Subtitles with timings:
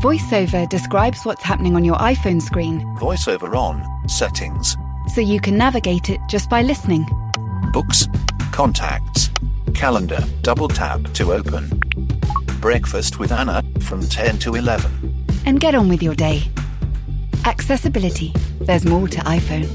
[0.00, 4.76] VoiceOver describes what's happening on your iPhone screen VoiceOver on, settings,
[5.12, 7.04] so you can navigate it just by listening.
[7.72, 8.06] books,
[8.52, 9.28] contacts,
[9.74, 11.68] calendar, double tap to open.
[12.60, 15.24] Breakfast with Anna from 10 to 11.
[15.46, 16.42] And get on with your day.
[17.44, 18.32] Accessibility.
[18.60, 19.68] There's more to iPhone.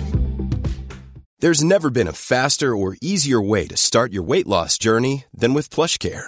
[1.40, 5.54] There's never been a faster or easier way to start your weight loss journey than
[5.54, 6.28] with PlushCare.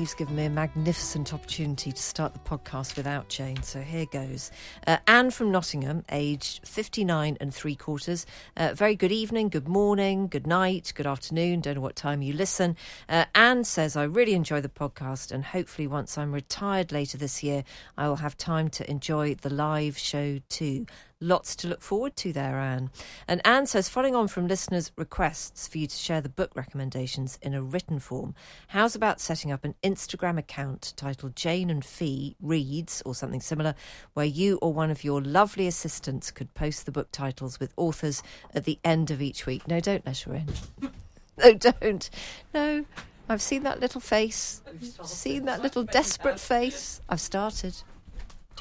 [0.00, 4.50] Eve's given me a magnificent opportunity to start the podcast without Jane, so here goes.
[4.86, 8.24] Uh, Anne from Nottingham, aged 59 and three quarters.
[8.56, 12.32] Uh, very good evening, good morning, good night, good afternoon, don't know what time you
[12.32, 12.78] listen.
[13.10, 17.42] Uh, Anne says, I really enjoy the podcast, and hopefully, once I'm retired later this
[17.42, 17.62] year,
[17.98, 20.86] I will have time to enjoy the live show too.
[21.22, 22.90] Lots to look forward to there, Anne.
[23.28, 27.38] And Anne says, following on from listeners' requests for you to share the book recommendations
[27.42, 28.34] in a written form,
[28.68, 33.74] how's about setting up an Instagram account titled Jane and Fi Reads or something similar,
[34.14, 38.22] where you or one of your lovely assistants could post the book titles with authors
[38.54, 39.68] at the end of each week?
[39.68, 40.46] No, don't let her in.
[41.36, 42.08] no, don't.
[42.54, 42.86] No.
[43.28, 44.62] I've seen that little face.
[44.66, 47.02] I've seen that little desperate face.
[47.10, 47.82] I've started.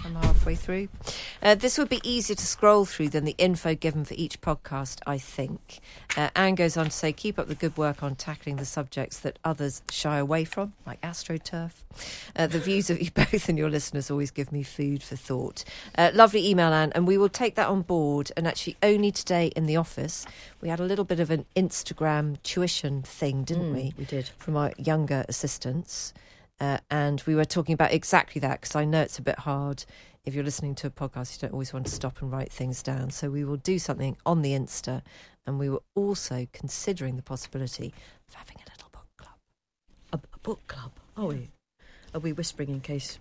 [0.06, 0.88] I'm halfway through.
[1.44, 5.00] Uh, this would be easier to scroll through than the info given for each podcast,
[5.06, 5.80] I think.
[6.16, 9.20] Uh, Anne goes on to say, keep up the good work on tackling the subjects
[9.20, 11.72] that others shy away from, like AstroTurf.
[12.36, 15.64] Uh, the views of you both and your listeners always give me food for thought.
[15.98, 18.32] Uh, lovely email, Anne, and we will take that on board.
[18.38, 20.26] And actually, only today in the office,
[20.62, 23.94] we had a little bit of an Instagram tuition thing, didn't we?
[23.98, 24.30] we did.
[24.38, 26.14] From our younger assistants.
[26.60, 29.86] Uh, and we were talking about exactly that because I know it's a bit hard.
[30.26, 32.84] If you're listening to a podcast, you don't always want to stop and write things
[32.84, 33.12] down.
[33.12, 35.02] So we will do something on the Insta,
[35.48, 37.94] and we were also considering the possibility
[38.28, 39.36] of having a little book club.
[40.12, 40.92] A, a book club.
[41.16, 41.50] Are we?
[42.14, 43.20] Are we whispering in case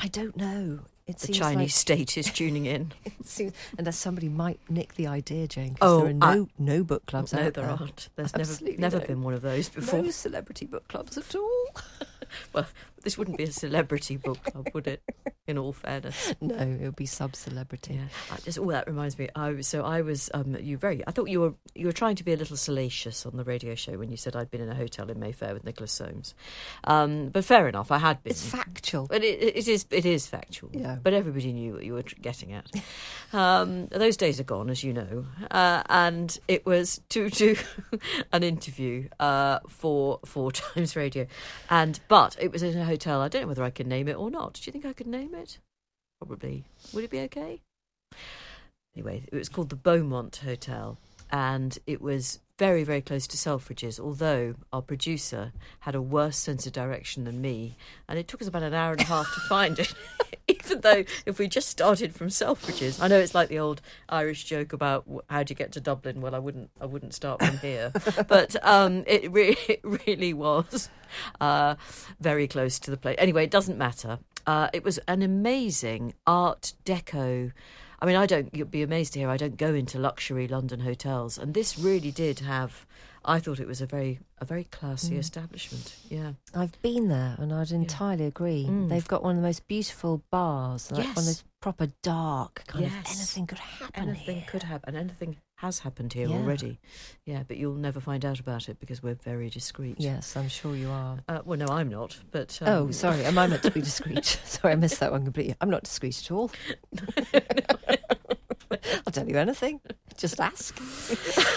[0.00, 0.80] I don't know.
[1.06, 2.92] It the Chinese like, state is tuning in?
[3.04, 5.70] it seems, unless somebody might nick the idea, Jane.
[5.74, 7.76] 'cause Oh, there are no no book clubs no, out there there.
[7.80, 8.08] aren't.
[8.16, 9.06] There's Absolutely never never no.
[9.14, 10.02] been one of those before.
[10.02, 11.64] No celebrity book clubs at all.
[12.52, 12.66] Well,
[13.02, 15.02] this wouldn't be a celebrity book club, would it?
[15.46, 16.34] In all fairness.
[16.40, 17.94] no, it would be sub-celebrity.
[17.94, 18.08] Yeah.
[18.30, 19.28] I just oh, that reminds me.
[19.34, 21.02] I was so I was um you very.
[21.06, 23.74] I thought you were you were trying to be a little salacious on the radio
[23.74, 26.34] show when you said I'd been in a hotel in Mayfair with Nicholas Soames.
[26.84, 27.90] Um, but fair enough.
[27.90, 28.32] I had been.
[28.32, 29.06] It's factual.
[29.06, 30.70] But it, it is it is factual.
[30.72, 30.96] Yeah.
[31.02, 32.70] But everybody knew what you were getting at.
[33.32, 35.26] Um, those days are gone, as you know.
[35.50, 37.56] Uh, and it was to do
[38.32, 41.26] an interview uh, for Four Times Radio,
[41.68, 43.20] and but it was in a hotel.
[43.20, 44.54] I don't know whether I can name it or not.
[44.54, 45.58] Do you think I could name it?
[46.18, 46.64] Probably.
[46.92, 47.60] Would it be okay?
[48.94, 50.98] Anyway, it was called the Beaumont Hotel,
[51.30, 56.66] and it was very, very close to Selfridges, although our producer had a worse sense
[56.66, 57.74] of direction than me,
[58.06, 59.94] and it took us about an hour and a half to find it.
[60.46, 64.44] Even though if we just started from Selfridges, I know it's like the old Irish
[64.44, 66.20] joke about how do you get to Dublin.
[66.20, 67.92] Well, I wouldn't, I wouldn't start from here,
[68.28, 70.90] but um, it, re- it really was
[71.40, 71.76] uh,
[72.20, 73.16] very close to the place.
[73.18, 74.18] Anyway, it doesn't matter.
[74.46, 77.52] Uh, it was an amazing Art Deco.
[78.02, 78.54] I mean, I don't.
[78.54, 82.10] You'd be amazed to hear I don't go into luxury London hotels, and this really
[82.10, 82.86] did have.
[83.24, 85.94] I thought it was a very a very classy establishment.
[86.08, 88.66] Yeah, I've been there and I'd entirely agree.
[88.68, 88.88] Mm.
[88.88, 91.26] They've got one of the most beautiful bars, like one of Yes.
[91.26, 94.46] those proper dark kind of anything could happen anything here.
[94.48, 96.36] could happen, and anything has happened here Yeah.
[96.36, 96.78] already.
[97.26, 99.96] Yeah, but you'll never find out about it because we're very discreet.
[100.00, 101.18] Yes, I'm sure you are.
[101.28, 102.18] Uh, well, no, I'm not.
[102.30, 104.24] But um, oh, sorry, am I meant to be discreet?
[104.46, 105.54] sorry, I missed that one completely.
[105.60, 106.50] I'm not discreet at all.
[109.06, 109.80] I'll tell you anything.
[110.16, 110.78] Just ask.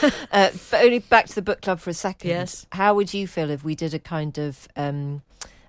[0.32, 2.30] uh, but only back to the book club for a second.
[2.30, 2.66] Yes.
[2.72, 5.22] How would you feel if we did a kind of um,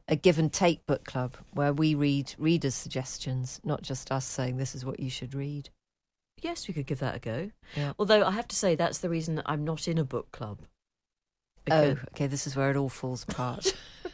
[0.08, 4.56] a give and take book club where we read readers' suggestions, not just us saying
[4.56, 5.70] this is what you should read?
[6.42, 7.50] Yes, we could give that a go.
[7.76, 7.92] Yeah.
[7.98, 10.60] Although I have to say that's the reason I'm not in a book club.
[11.70, 12.26] Oh, okay.
[12.26, 13.74] This is where it all falls apart.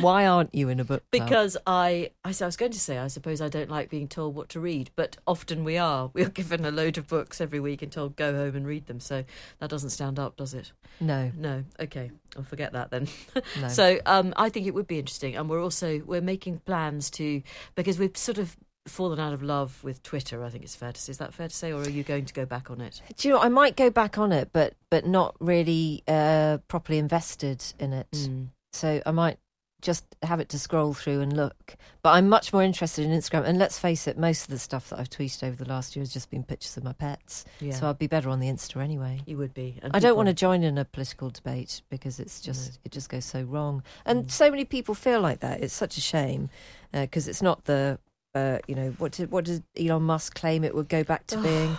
[0.00, 1.28] Why aren't you in a book club?
[1.28, 4.48] Because I, I was going to say, I suppose I don't like being told what
[4.50, 6.10] to read, but often we are.
[6.14, 8.86] We are given a load of books every week and told go home and read
[8.86, 9.00] them.
[9.00, 9.24] So
[9.58, 10.72] that doesn't stand up, does it?
[11.00, 11.64] no, No.
[11.80, 13.08] Okay, I'll forget that then.
[13.60, 13.68] no.
[13.68, 17.42] So um, I think it would be interesting, and we're also we're making plans to
[17.74, 18.56] because we've sort of
[18.86, 20.44] fallen out of love with Twitter.
[20.44, 21.10] I think it's fair to say.
[21.10, 23.00] Is that fair to say, or are you going to go back on it?
[23.16, 23.40] Do you know?
[23.40, 28.10] I might go back on it, but but not really uh, properly invested in it.
[28.12, 28.48] Mm.
[28.72, 29.38] So I might
[29.80, 31.74] just have it to scroll through and look.
[32.02, 33.44] But I'm much more interested in Instagram.
[33.44, 36.02] And let's face it, most of the stuff that I've tweeted over the last year
[36.02, 37.44] has just been pictures of my pets.
[37.60, 39.20] Yeah, So I'd be better on the Insta anyway.
[39.26, 39.80] you would be.
[39.82, 43.08] And I don't want to join in a political debate because it's just it just
[43.08, 44.30] goes so wrong, and Mm.
[44.30, 45.60] so many people feel like that.
[45.62, 46.48] It's such a shame
[46.92, 47.98] because it's not the
[48.36, 51.36] uh, you know what did what did Elon Musk claim it would go back to
[51.42, 51.76] being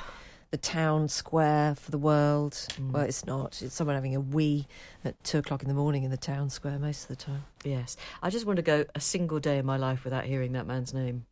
[0.54, 2.52] the town square for the world?
[2.54, 2.92] Mm.
[2.92, 3.60] Well, it's not.
[3.64, 4.68] It's someone having a wee
[5.04, 7.44] at two o'clock in the morning in the town square most of the time.
[7.64, 10.68] Yes, I just want to go a single day in my life without hearing that
[10.68, 11.26] man's name.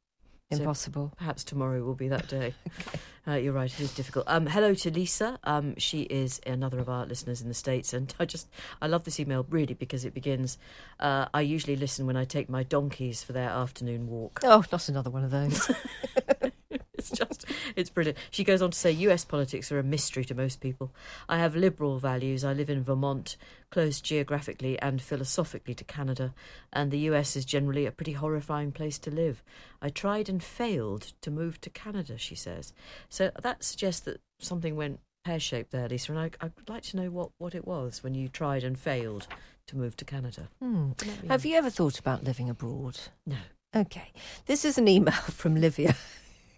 [0.51, 1.13] So- Impossible.
[1.17, 2.55] Perhaps tomorrow will be that day.
[3.27, 4.25] uh, you're right; it is difficult.
[4.27, 5.37] Um, hello to Lisa.
[5.43, 8.47] Um, she is another of our listeners in the states, and I just
[8.81, 10.57] I love this email really because it begins.
[10.99, 14.39] Uh, I usually listen when I take my donkeys for their afternoon walk.
[14.43, 15.69] Oh, not another one of those.
[17.01, 17.45] It's just,
[17.75, 18.19] it's brilliant.
[18.29, 20.91] She goes on to say, US politics are a mystery to most people.
[21.27, 22.43] I have liberal values.
[22.43, 23.37] I live in Vermont,
[23.71, 26.35] close geographically and philosophically to Canada,
[26.71, 29.43] and the US is generally a pretty horrifying place to live.
[29.81, 32.71] I tried and failed to move to Canada, she says.
[33.09, 36.97] So that suggests that something went pear shaped there, Lisa, and I, I'd like to
[36.97, 39.27] know what, what it was when you tried and failed
[39.67, 40.49] to move to Canada.
[40.61, 40.91] Hmm.
[41.27, 42.99] Have you ever thought about living abroad?
[43.25, 43.37] No.
[43.75, 44.11] Okay.
[44.47, 45.95] This is an email from Livia.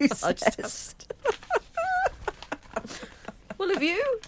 [0.00, 1.12] Just
[3.58, 4.20] Well, have you?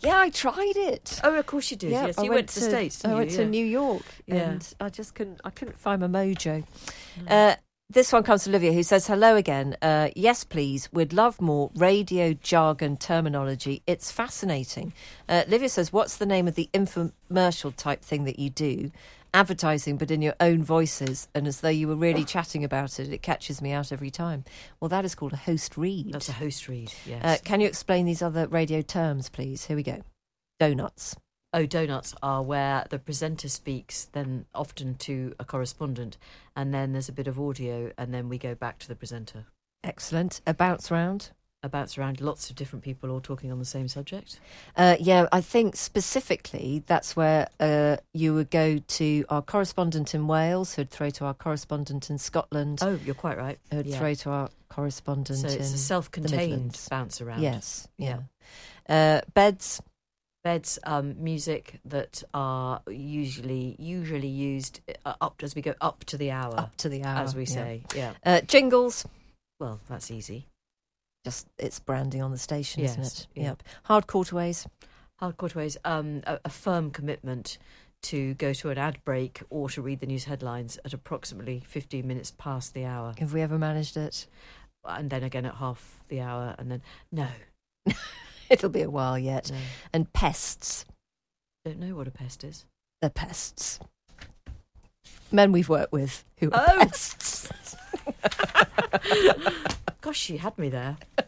[0.00, 1.20] yeah, I tried it.
[1.22, 1.90] Oh, of course you did.
[1.92, 3.04] Yeah, yes, I you went, to the States.
[3.04, 3.36] I didn't went you?
[3.38, 3.48] to Yeah.
[3.48, 4.34] New York, Yeah.
[4.36, 5.40] and I just couldn't.
[5.44, 6.64] I couldn't find my mojo.
[7.28, 7.54] Uh,
[7.90, 9.76] this one comes from Olivia, who says, "Hello again.
[9.80, 10.88] Uh, yes, please.
[10.92, 13.82] We'd love more radio jargon terminology.
[13.86, 14.92] It's fascinating."
[15.28, 18.90] Uh, Olivia says, "What's the name of the infomercial type thing that you do?"
[19.34, 23.12] Advertising, but in your own voices, and as though you were really chatting about it.
[23.12, 24.44] It catches me out every time.
[24.80, 26.12] Well, that is called a host read.
[26.12, 27.22] That's a host read, yes.
[27.22, 29.66] Uh, can you explain these other radio terms, please?
[29.66, 30.02] Here we go.
[30.58, 31.16] Donuts.
[31.54, 36.18] oh, donuts are where the presenter speaks, then often to a correspondent,
[36.56, 39.46] and then there's a bit of audio, and then we go back to the presenter.
[39.84, 40.40] Excellent.
[40.46, 41.30] A bounce round.
[41.62, 44.38] I bounce around lots of different people all talking on the same subject.
[44.76, 50.28] Uh, yeah, I think specifically that's where uh, you would go to our correspondent in
[50.28, 53.58] Wales, who'd throw to our correspondent in Scotland, Oh, you're quite right.
[53.72, 53.98] who'd yeah.
[53.98, 57.42] throw to our correspondent So it's a self-contained bounce around.
[57.42, 58.20] Yes, yeah.
[58.88, 59.82] Uh, beds.
[60.44, 66.16] Beds, um, music that are usually usually used uh, up as we go up to
[66.16, 67.52] the hour, Up to the hour, as we yeah.
[67.52, 67.82] say.
[67.96, 68.12] Yeah.
[68.24, 69.04] Uh, jingles.
[69.58, 70.46] Well, that's easy.
[71.24, 73.26] Just it's branding on the station, isn't it?
[73.34, 73.42] yeah.
[73.44, 73.62] Yep.
[73.84, 74.66] Hard quarterways.
[75.16, 77.58] Hard quarterways, um, a, a firm commitment
[78.02, 82.06] to go to an ad break or to read the news headlines at approximately 15
[82.06, 83.12] minutes past the hour.
[83.18, 84.28] Have we ever managed it?
[84.84, 86.54] And then again at half the hour.
[86.58, 87.26] And then, no,
[88.48, 89.50] It'll be a while yet.
[89.50, 89.58] no.
[89.92, 90.84] And pests.
[91.64, 92.64] Don't know what a pest is.
[93.02, 93.80] They're pests.
[95.32, 96.78] Men we've worked with who are Oh.
[96.78, 97.48] pests.
[100.00, 100.96] Gosh, she had me there.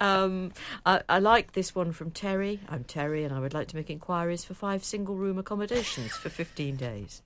[0.00, 0.50] Um,
[0.84, 2.58] I, I like this one from Terry.
[2.68, 6.28] I'm Terry, and I would like to make inquiries for five single room accommodations for
[6.28, 7.22] 15 days.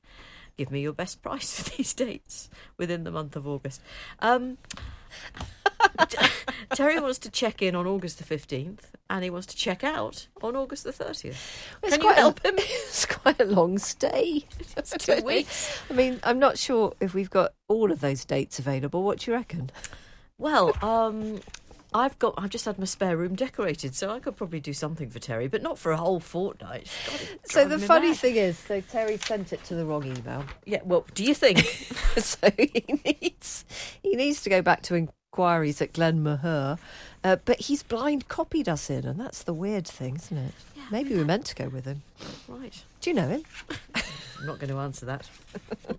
[0.59, 3.81] Give me your best price for these dates within the month of August.
[4.21, 4.59] Um,
[6.75, 10.27] Terry wants to check in on August the 15th, and he wants to check out
[10.43, 11.25] on August the 30th.
[11.27, 11.39] It's
[11.83, 12.57] Can you quite a- help him?
[12.59, 14.45] It's quite a long stay.
[14.77, 15.81] It's two weeks.
[15.89, 19.03] I mean, I'm not sure if we've got all of those dates available.
[19.03, 19.71] What do you reckon?
[20.39, 21.41] Well, um,
[21.95, 22.35] I've got.
[22.37, 25.49] I've just had my spare room decorated, so I could probably do something for Terry,
[25.49, 26.91] but not for a whole fortnight.
[27.09, 28.17] God, So the funny mad.
[28.19, 30.45] thing is, so Terry sent it to the wrong email.
[30.67, 30.81] yeah.
[30.85, 31.59] Well, do you think?
[32.19, 33.65] so he needs
[34.03, 36.77] he needs to go back to inquiries at Glen Maher,
[37.25, 40.53] uh, but he's blind copied us in, and that's the weird thing, isn't it?
[40.91, 42.03] Maybe we're meant to go with him.
[42.47, 42.85] right.
[43.01, 43.43] Do you know him?
[43.95, 45.29] I'm not going to answer that.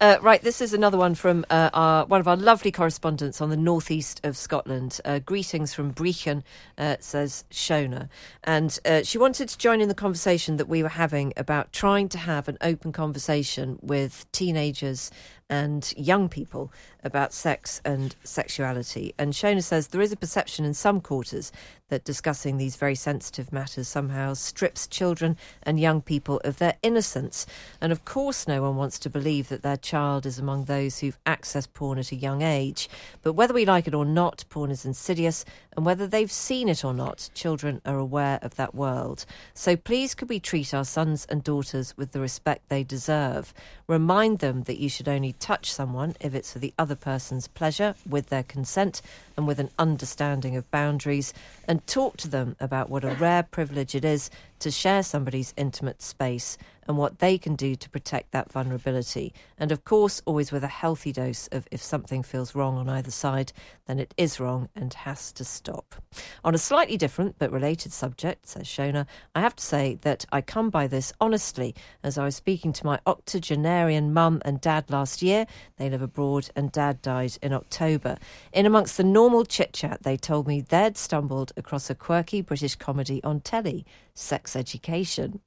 [0.00, 3.50] Uh, right, this is another one from uh, our, one of our lovely correspondents on
[3.50, 5.00] the northeast of Scotland.
[5.04, 6.42] Uh, greetings from Brechin,
[6.78, 8.08] uh, says Shona.
[8.44, 12.08] And uh, she wanted to join in the conversation that we were having about trying
[12.10, 15.10] to have an open conversation with teenagers
[15.48, 16.72] and young people
[17.04, 19.14] about sex and sexuality.
[19.18, 21.52] And Shona says there is a perception in some quarters
[21.88, 27.46] that discussing these very sensitive matters somehow strips children and young people of their innocence.
[27.80, 31.22] And of course, no one wants to believe that their child is among those who've
[31.24, 32.88] accessed porn at a young age.
[33.22, 35.44] But whether we like it or not, porn is insidious,
[35.76, 39.26] and whether they've seen it or not, children are aware of that world.
[39.52, 43.52] So please, could we treat our sons and daughters with the respect they deserve?
[43.86, 47.94] Remind them that you should only touch someone if it's for the other person's pleasure,
[48.08, 49.02] with their consent,
[49.36, 51.34] and with an understanding of boundaries,
[51.68, 54.30] and talk to them about what a rare privilege it is
[54.60, 56.56] to share somebody's intimate space
[56.88, 59.32] and what they can do to protect that vulnerability.
[59.58, 63.10] And of course, always with a healthy dose of if something feels wrong on either
[63.10, 63.52] side,
[63.86, 65.94] then it is wrong and has to stop.
[66.44, 70.40] On a slightly different but related subject, says Shona, I have to say that I
[70.40, 75.22] come by this honestly as I was speaking to my octogenarian mum and dad last
[75.22, 75.46] year.
[75.76, 78.18] They live abroad and dad died in October.
[78.52, 82.76] In amongst the normal chit chat, they told me they'd stumbled across a quirky British
[82.76, 85.40] comedy on telly, Sex Education.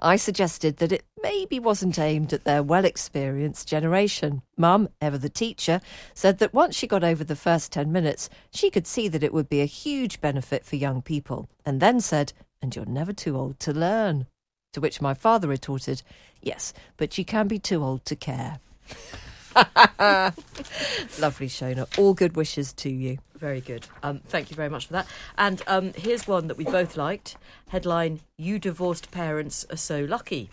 [0.00, 4.42] I suggested that it maybe wasn't aimed at their well experienced generation.
[4.56, 5.80] Mum, ever the teacher,
[6.14, 9.32] said that once she got over the first 10 minutes, she could see that it
[9.32, 13.36] would be a huge benefit for young people, and then said, And you're never too
[13.36, 14.26] old to learn.
[14.72, 16.02] To which my father retorted,
[16.40, 18.58] Yes, but you can be too old to care.
[21.20, 21.86] Lovely, Shona.
[21.98, 23.18] All good wishes to you.
[23.36, 23.86] Very good.
[24.02, 25.06] Um, thank you very much for that.
[25.36, 27.36] And um, here's one that we both liked.
[27.68, 30.50] Headline: You divorced parents are so lucky.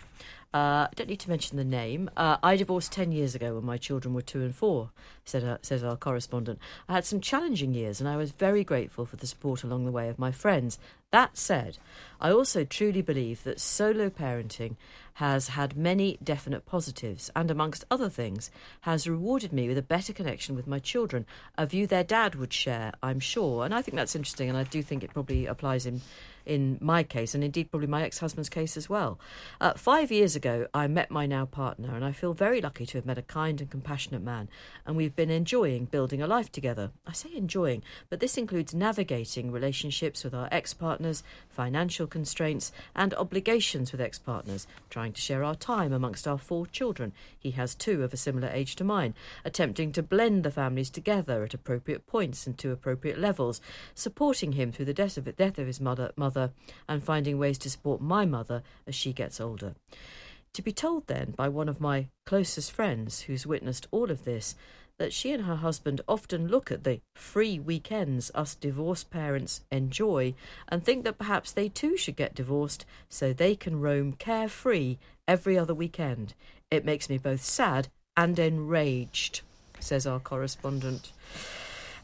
[0.52, 2.10] Uh, I don't need to mention the name.
[2.16, 4.90] Uh, I divorced 10 years ago when my children were two and four,
[5.24, 6.58] said, uh, says our correspondent.
[6.88, 9.92] I had some challenging years and I was very grateful for the support along the
[9.92, 10.76] way of my friends.
[11.12, 11.78] That said,
[12.20, 14.74] I also truly believe that solo parenting
[15.20, 18.50] has had many definite positives and, amongst other things,
[18.80, 21.26] has rewarded me with a better connection with my children,
[21.58, 23.66] a view their dad would share, I'm sure.
[23.66, 26.00] And I think that's interesting, and I do think it probably applies in
[26.46, 29.18] in my case, and indeed probably my ex husband's case as well.
[29.60, 32.98] Uh, five years ago, I met my now partner, and I feel very lucky to
[32.98, 34.48] have met a kind and compassionate man,
[34.86, 36.90] and we've been enjoying building a life together.
[37.06, 43.14] I say enjoying, but this includes navigating relationships with our ex partners, financial constraints, and
[43.14, 47.12] obligations with ex partners, trying to share our time amongst our four children.
[47.38, 51.44] He has two of a similar age to mine, attempting to blend the families together
[51.44, 53.60] at appropriate points and to appropriate levels,
[53.94, 56.52] supporting him through the death of, death of his mother, mother mother
[56.88, 59.74] and finding ways to support my mother as she gets older.
[60.54, 64.54] To be told then by one of my closest friends who's witnessed all of this
[64.98, 70.34] that she and her husband often look at the free weekends us divorced parents enjoy
[70.68, 75.56] and think that perhaps they too should get divorced so they can roam carefree every
[75.56, 76.34] other weekend.
[76.70, 79.40] It makes me both sad and enraged,
[79.78, 81.12] says our correspondent.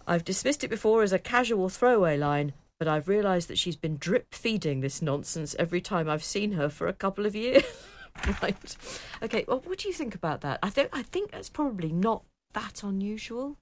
[0.06, 3.96] I've dismissed it before as a casual throwaway line, but I've realised that she's been
[3.96, 7.64] drip feeding this nonsense every time I've seen her for a couple of years.
[8.42, 8.76] right.
[9.22, 9.44] Okay.
[9.46, 10.58] Well, what do you think about that?
[10.62, 13.56] I think I think that's probably not that unusual.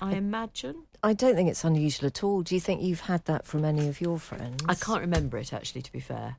[0.00, 0.84] I imagine.
[1.04, 2.42] I don't think it's unusual at all.
[2.42, 4.64] Do you think you've had that from any of your friends?
[4.68, 6.36] I can't remember it actually, to be fair.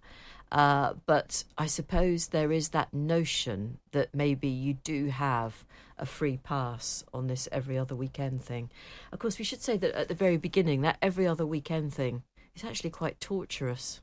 [0.52, 5.66] Uh, but I suppose there is that notion that maybe you do have
[6.04, 8.70] a free pass on this every other weekend thing.
[9.14, 12.24] Of course, we should say that at the very beginning, that every other weekend thing
[12.56, 14.02] is actually quite torturous.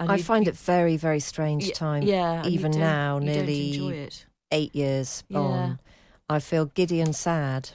[0.00, 2.02] And I find it very, very strange time.
[2.02, 4.08] Yeah, even now, nearly
[4.50, 5.38] eight years yeah.
[5.38, 5.78] on,
[6.28, 7.70] I feel giddy and sad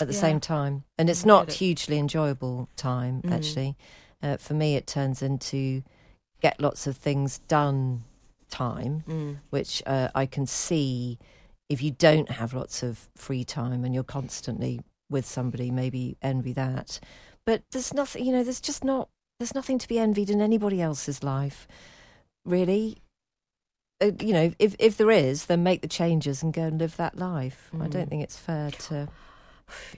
[0.00, 0.20] at the yeah.
[0.20, 1.54] same time, and it's not it.
[1.54, 3.22] hugely enjoyable time.
[3.22, 3.32] Mm.
[3.32, 3.76] Actually,
[4.22, 5.82] uh, for me, it turns into
[6.40, 8.04] get lots of things done
[8.50, 9.36] time, mm.
[9.50, 11.18] which uh, I can see
[11.70, 16.52] if you don't have lots of free time and you're constantly with somebody, maybe envy
[16.52, 16.98] that.
[17.46, 19.08] But there's nothing, you know, there's just not,
[19.38, 21.68] there's nothing to be envied in anybody else's life,
[22.44, 22.98] really.
[24.00, 26.96] Uh, you know, if if there is, then make the changes and go and live
[26.96, 27.70] that life.
[27.72, 27.84] Mm.
[27.84, 28.08] I don't mm.
[28.10, 29.08] think it's fair to.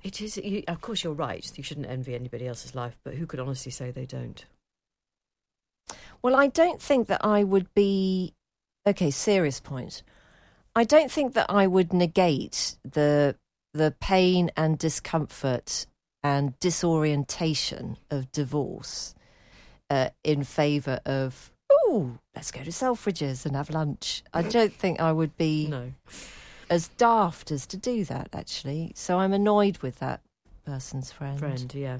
[0.03, 0.37] It is.
[0.37, 1.51] You, of course, you're right.
[1.57, 4.45] You shouldn't envy anybody else's life, but who could honestly say they don't?
[6.21, 8.35] Well, I don't think that I would be.
[8.87, 10.03] Okay, serious point.
[10.75, 13.37] I don't think that I would negate the
[13.75, 15.87] the pain and discomfort
[16.23, 19.15] and disorientation of divorce
[19.91, 24.23] uh, in favour of oh, let's go to Selfridges and have lunch.
[24.33, 25.93] I don't think I would be no.
[26.71, 28.93] as daft as to do that actually.
[28.95, 30.21] So I'm annoyed with that
[30.65, 31.39] person's friend.
[31.39, 31.99] Friend, yeah.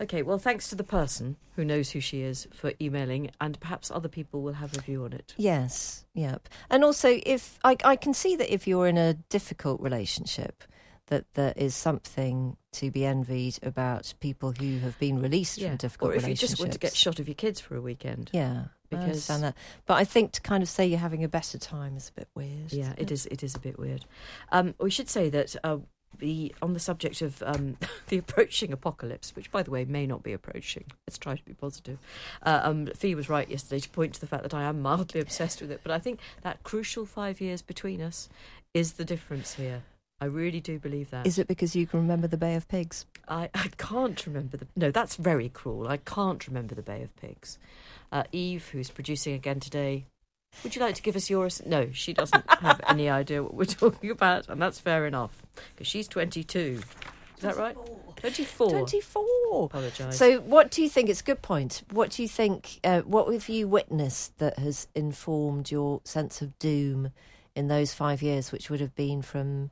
[0.00, 3.90] Okay, well, thanks to the person who knows who she is for emailing, and perhaps
[3.90, 5.34] other people will have a view on it.
[5.36, 6.48] Yes, yep.
[6.70, 10.62] And also, if I, I can see that if you're in a difficult relationship,
[11.06, 16.10] that there is something to be envied about people who have been released from difficult
[16.12, 16.28] relationships.
[16.28, 18.30] or if you just want to get shot of your kids for a weekend.
[18.32, 19.56] Yeah, I understand that.
[19.86, 22.28] But I think to kind of say you're having a better time is a bit
[22.34, 22.72] weird.
[22.72, 23.26] Yeah, isn't it is.
[23.26, 24.04] It is a bit weird.
[24.52, 25.78] Um, we should say that uh,
[26.18, 27.76] the on the subject of um,
[28.08, 30.84] the approaching apocalypse, which by the way may not be approaching.
[31.06, 31.98] Let's try to be positive.
[32.42, 35.20] Uh, um, Fi was right yesterday to point to the fact that I am mildly
[35.22, 38.28] obsessed with it, but I think that crucial five years between us
[38.74, 39.82] is the difference here.
[40.20, 41.26] I really do believe that.
[41.26, 43.06] Is it because you can remember the Bay of Pigs?
[43.28, 44.66] I, I can't remember the.
[44.74, 45.86] No, that's very cruel.
[45.86, 47.58] I can't remember the Bay of Pigs.
[48.10, 50.06] Uh, Eve, who's producing again today,
[50.62, 51.62] would you like to give us yours?
[51.64, 55.86] No, she doesn't have any idea what we're talking about, and that's fair enough because
[55.86, 56.80] she's 22.
[57.36, 57.76] Is that right?
[58.16, 58.70] 24.
[58.70, 59.64] 24.
[59.66, 60.18] Apologise.
[60.18, 61.08] So, what do you think?
[61.08, 61.82] It's a good point.
[61.92, 62.80] What do you think?
[62.82, 67.12] Uh, what have you witnessed that has informed your sense of doom
[67.54, 69.70] in those five years, which would have been from?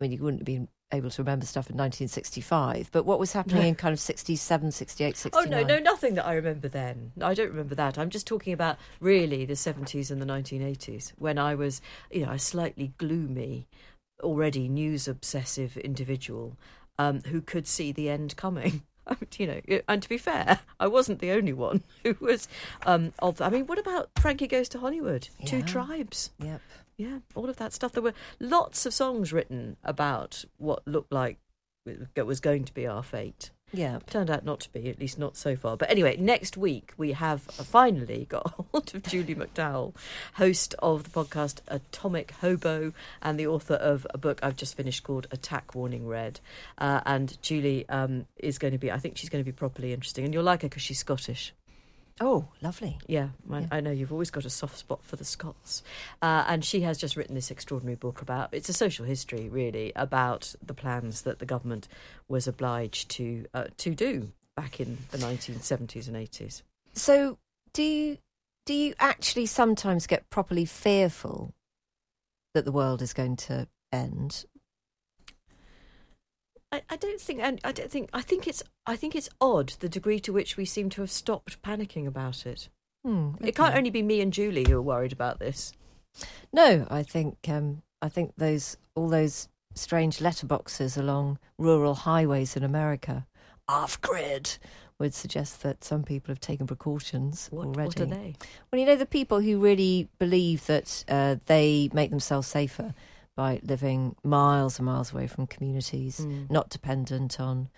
[0.00, 3.32] I mean, you wouldn't have been able to remember stuff in 1965, but what was
[3.32, 3.68] happening No.
[3.68, 5.46] in kind of 67, 68, 69?
[5.46, 7.12] Oh no, no, nothing that I remember then.
[7.20, 7.98] I don't remember that.
[7.98, 11.80] I'm just talking about really the 70s and the 1980s when I was,
[12.10, 13.66] you know, a slightly gloomy,
[14.22, 16.56] already news obsessive individual
[16.98, 18.82] um, who could see the end coming.
[19.36, 22.48] you know, and to be fair, I wasn't the only one who was
[22.86, 23.40] um, of.
[23.40, 25.28] I mean, what about Frankie Goes to Hollywood?
[25.44, 26.30] Two Tribes.
[26.38, 26.60] Yep.
[27.02, 27.92] Yeah, all of that stuff.
[27.92, 31.38] There were lots of songs written about what looked like
[32.14, 33.98] it was going to be our fate Yeah.
[34.06, 35.76] turned out not to be, at least not so far.
[35.76, 39.92] But anyway, next week we have finally got hold of Julie McDowell,
[40.34, 45.02] host of the podcast Atomic Hobo and the author of a book I've just finished
[45.02, 46.38] called Attack Warning Red.
[46.78, 49.92] Uh, and Julie um, is going to be, I think she's going to be properly
[49.92, 50.24] interesting.
[50.24, 51.52] And you'll like her because she's Scottish.
[52.20, 52.98] Oh, lovely.
[53.06, 53.66] Yeah, I, Yeah.
[53.70, 55.82] I know you've always got a soft spot for the Scots.
[56.20, 59.92] Uh, and she has just written this extraordinary book about it's a social history, really,
[59.96, 61.88] about the plans that the government
[62.28, 66.62] was obliged to uh, to do back in the 1970s and 80s.
[66.92, 67.38] So,
[67.72, 68.18] do you
[68.66, 71.52] do you actually sometimes get properly fearful
[72.54, 74.44] that the world is going to end?
[76.72, 79.74] I, I don't think, and I don't think, I think it's, I think it's odd
[79.80, 82.68] the degree to which we seem to have stopped panicking about it.
[83.04, 85.72] Hmm, It can't only be me and Julie who are worried about this.
[86.52, 92.62] No, I think um, I think those all those strange letterboxes along rural highways in
[92.62, 93.26] America,
[93.66, 94.58] off grid,
[94.98, 97.86] would suggest that some people have taken precautions What, already.
[97.88, 98.34] what are they?
[98.70, 102.94] Well, you know, the people who really believe that uh, they make themselves safer
[103.36, 106.50] by living miles and miles away from communities, Mm.
[106.50, 107.68] not dependent on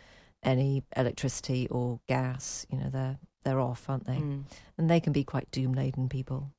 [0.43, 2.67] any electricity or gas.
[2.71, 4.17] You know, they're they're off, aren't they?
[4.17, 4.45] Mm.
[4.79, 6.51] And they can be quite doom laden people.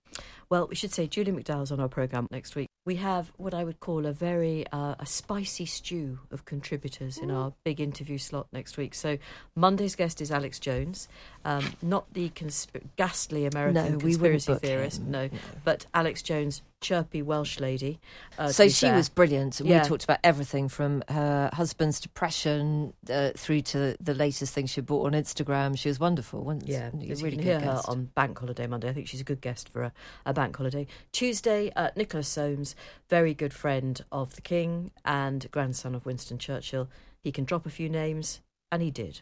[0.52, 2.68] Well, we should say Julie McDowell's on our programme next week.
[2.86, 7.32] We have what I would call a very uh, a spicy stew of contributors in
[7.32, 8.94] our big interview slot next week.
[8.94, 9.18] So
[9.56, 11.08] Monday's guest is Alex Jones,
[11.44, 15.10] um, not the consp- ghastly American No, conspiracy theorist, him.
[15.10, 15.30] no,
[15.64, 18.00] but Alex Jones, chirpy Welsh lady.
[18.38, 18.96] Uh, so she fair.
[18.96, 19.60] was brilliant.
[19.60, 19.82] Yeah.
[19.82, 24.82] We talked about everything from her husband's depression uh, through to the latest thing she
[24.82, 25.78] bought on Instagram.
[25.78, 26.44] She was wonderful.
[26.44, 27.08] wasn't Yeah, she?
[27.08, 28.90] you really hear her on Bank Holiday Monday.
[28.90, 29.94] I think she's a good guest for a,
[30.26, 30.86] a Bank Holiday.
[31.12, 32.76] Tuesday, uh, Nicholas Soames,
[33.10, 36.88] very good friend of the King and grandson of Winston Churchill.
[37.24, 39.22] He can drop a few names, and he did.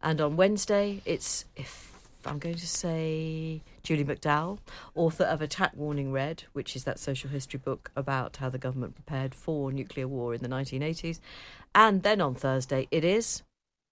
[0.00, 1.90] And on Wednesday, it's if
[2.24, 4.58] I'm going to say Julie McDowell,
[4.94, 8.94] author of Attack Warning Red, which is that social history book about how the government
[8.94, 11.20] prepared for nuclear war in the 1980s.
[11.74, 13.42] And then on Thursday, it is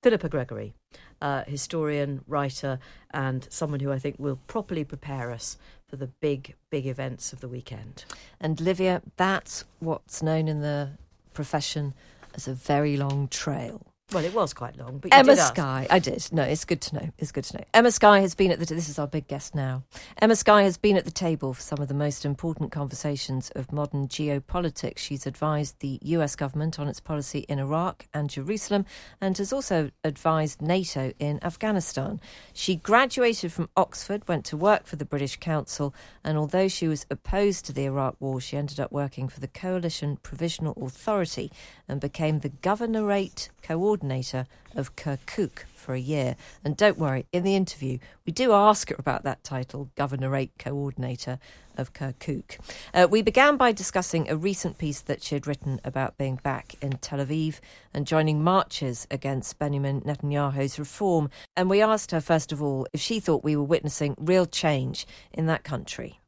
[0.03, 0.75] Philippa Gregory,
[1.21, 2.79] uh, historian, writer,
[3.11, 7.41] and someone who I think will properly prepare us for the big, big events of
[7.41, 8.05] the weekend.
[8.41, 10.93] And Livia, that's what's known in the
[11.35, 11.95] profession
[12.35, 13.90] as a very long trail.
[14.13, 15.37] Well, it was quite long, but you Emma.
[15.37, 16.29] Sky, I did.
[16.33, 17.11] No, it's good to know.
[17.19, 17.65] It's good to know.
[17.73, 18.67] Emma Sky has been at the.
[18.67, 19.85] This is our big guest now.
[20.21, 23.73] Emma Sky has been at the table for some of the most important conversations of
[23.73, 24.99] modern geopolitics.
[24.99, 26.35] She's advised the U.S.
[26.35, 28.85] government on its policy in Iraq and Jerusalem,
[29.21, 32.21] and has also advised NATO in Afghanistan.
[32.53, 35.95] She graduated from Oxford, went to work for the British Council,
[36.25, 39.47] and although she was opposed to the Iraq War, she ended up working for the
[39.47, 41.53] Coalition Provisional Authority
[41.87, 46.37] and became the governorate coordinator coordinator of Kirkuk for a year.
[46.65, 51.39] And don't worry, in the interview, we do ask her about that title, Governorate Coordinator
[51.77, 52.59] of Kirkuk.
[52.95, 56.75] Uh, we began by discussing a recent piece that she had written about being back
[56.81, 57.61] in Tel Aviv
[57.93, 61.29] and joining marches against Benjamin Netanyahu's reform.
[61.57, 65.07] And we asked her, first of all, if she thought we were witnessing real change
[65.33, 66.21] in that country.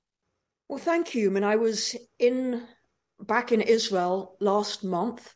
[0.68, 1.34] Well, thank you.
[1.36, 2.62] And I was in
[3.20, 5.34] back in Israel last month,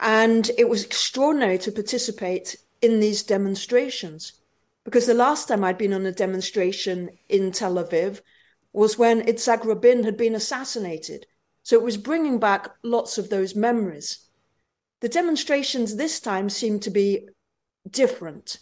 [0.00, 4.34] and it was extraordinary to participate in these demonstrations
[4.84, 8.20] because the last time I'd been on a demonstration in Tel Aviv
[8.72, 11.26] was when Yitzhak Rabin had been assassinated.
[11.62, 14.28] So it was bringing back lots of those memories.
[15.00, 17.28] The demonstrations this time seem to be
[17.90, 18.58] different.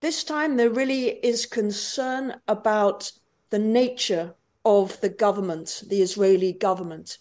[0.00, 3.10] This time there really is concern about
[3.50, 7.18] the nature of the government, the Israeli government.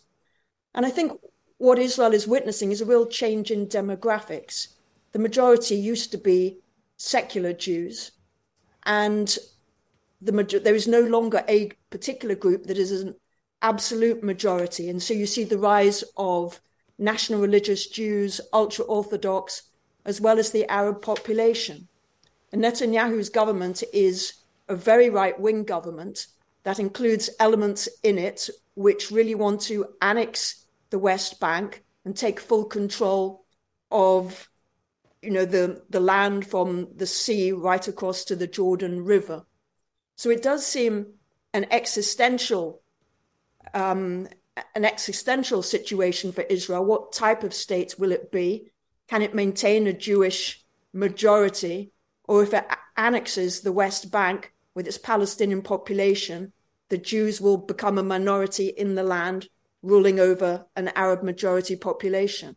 [0.75, 1.13] And I think
[1.63, 4.73] what Israel is witnessing is a real change in demographics.
[5.13, 6.57] The majority used to be
[6.97, 8.11] secular Jews,
[8.85, 9.37] and
[10.21, 13.15] the there is no longer a particular group that is an
[13.61, 14.89] absolute majority.
[14.89, 16.59] And so you see the rise of
[16.97, 19.63] national religious Jews, ultra Orthodox,
[20.03, 21.87] as well as the Arab population.
[22.51, 24.33] And Netanyahu's government is
[24.67, 26.27] a very right wing government
[26.63, 30.62] that includes elements in it which really want to annex
[30.93, 33.43] the West Bank and take full control
[33.89, 34.47] of
[35.23, 39.43] you know the the land from the sea right across to the Jordan River.
[40.17, 41.15] So it does seem
[41.51, 42.83] an existential
[43.73, 44.27] um,
[44.75, 46.85] an existential situation for Israel.
[46.85, 48.71] What type of state will it be?
[49.07, 51.91] Can it maintain a Jewish majority?
[52.25, 56.53] Or if it annexes the West Bank with its Palestinian population,
[56.89, 59.49] the Jews will become a minority in the land,
[59.83, 62.55] ruling over an Arab majority population.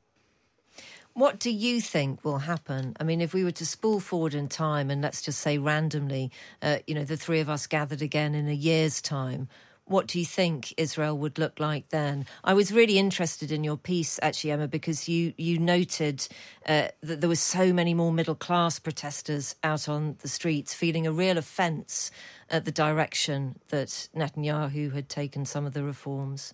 [1.12, 2.95] What do you think will happen?
[3.01, 6.31] I mean, if we were to spool forward in time and let's just say randomly,
[6.61, 9.49] uh, you know, the three of us gathered again in a year's time,
[9.87, 12.27] what do you think Israel would look like then?
[12.45, 16.27] I was really interested in your piece, actually, Emma, because you you noted
[16.67, 21.07] uh, that there were so many more middle class protesters out on the streets, feeling
[21.07, 22.11] a real offence
[22.51, 26.53] at the direction that Netanyahu had taken some of the reforms.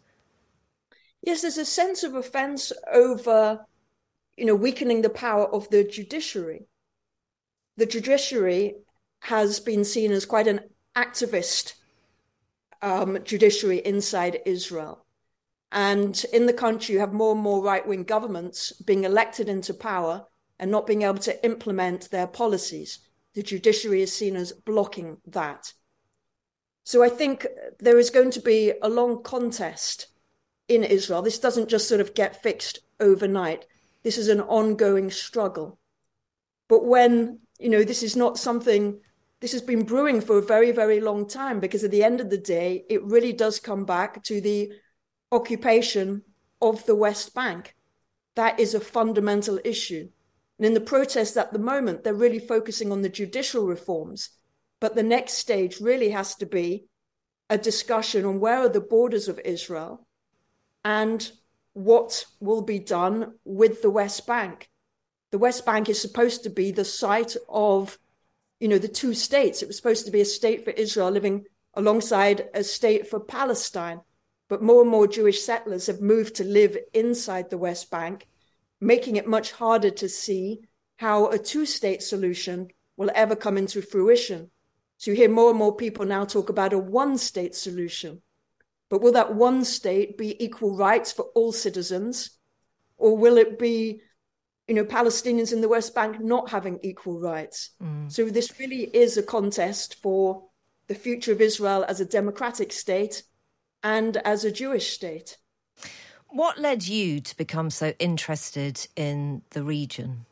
[1.23, 3.65] Yes, there's a sense of offence over
[4.37, 6.67] you know, weakening the power of the judiciary.
[7.77, 8.77] The judiciary
[9.21, 10.61] has been seen as quite an
[10.97, 11.75] activist
[12.81, 15.05] um, judiciary inside Israel.
[15.71, 19.73] And in the country, you have more and more right wing governments being elected into
[19.73, 20.27] power
[20.59, 22.99] and not being able to implement their policies.
[23.35, 25.73] The judiciary is seen as blocking that.
[26.85, 27.47] So I think
[27.79, 30.09] there is going to be a long contest
[30.69, 31.23] in Israel.
[31.23, 33.67] This doesn't just sort of get fixed overnight.
[34.03, 35.79] This is an ongoing struggle.
[36.69, 39.01] But when, you know, this is not something,
[39.41, 42.31] this has been brewing for a very, very long time because at the end of
[42.31, 44.73] the day, it really does come back to the
[45.31, 46.23] occupation
[46.61, 47.75] of the West Bank.
[48.37, 50.09] That is a fundamental issue.
[50.59, 54.31] And in the protests at the moment, they're really focusing on the judicial reforms.
[54.81, 56.87] But the next stage really has to be
[57.51, 60.07] a discussion on where are the borders of Israel
[60.85, 61.31] and
[61.75, 64.69] what will be done with the West Bank.
[65.31, 67.99] The West Bank is supposed to be the site of,
[68.61, 69.63] you know, the two states.
[69.63, 74.01] It was supposed to be a state for Israel living alongside a state for Palestine.
[74.49, 78.29] But more and more Jewish settlers have moved to live inside the West Bank,
[78.81, 80.61] making it much harder to see
[80.97, 82.69] how a two state solution
[82.99, 84.51] will ever come into fruition.
[84.99, 88.21] So you hear more and more people now talk about a one state solution.
[88.93, 92.29] But will that one state be equal rights for all citizens?
[92.99, 94.03] Or will it be,
[94.69, 97.71] you know, Palestinians in the West Bank not having equal rights?
[97.83, 98.13] Mm.
[98.13, 100.43] So this really is a contest for
[100.89, 103.23] the future of Israel as a democratic state
[103.83, 105.39] and as a Jewish state.
[106.29, 110.27] What led you to become so interested in the region?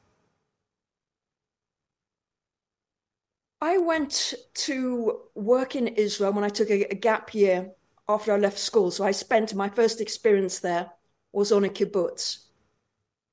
[3.62, 4.34] I went
[4.66, 7.70] to work in Israel when I took a, a gap year
[8.10, 8.90] after I left school.
[8.90, 10.90] So I spent my first experience there
[11.32, 12.46] was on a kibbutz.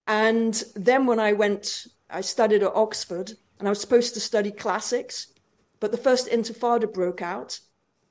[0.06, 4.52] And then when I went, I studied at Oxford and I was supposed to study
[4.52, 5.28] classics,
[5.80, 7.60] but the first intifada broke out.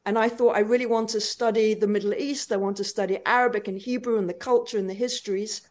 [0.05, 2.53] And I thought I really want to study the Middle East.
[2.53, 5.63] I want to study Arabic and Hebrew and the culture and the histories